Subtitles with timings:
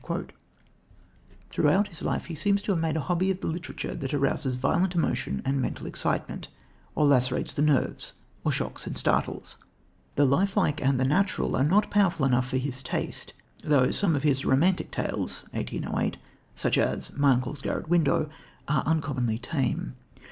[1.51, 4.55] "Throughout his life he seems to have made a hobby of the literature that arouses
[4.55, 6.47] violent emotion and mental excitement,
[6.95, 9.57] or lacerates the nerves, or shocks and startles.
[10.15, 14.23] The lifelike and the natural are not powerful enough for his taste, though some of
[14.23, 16.15] his _Romantic Tales_(1808),
[16.55, 18.27] such as My Uncle's Garret Window,
[18.67, 19.93] are uncommonly tame.